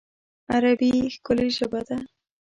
[0.53, 1.97] عربي ښکلی ژبه ده